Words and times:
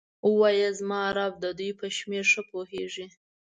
ووایه 0.29 0.69
زما 0.79 1.03
رب 1.17 1.33
د 1.43 1.45
دوی 1.57 1.71
په 1.79 1.85
شمیر 1.97 2.25
ښه 2.31 2.41
پوهیږي. 2.51 3.07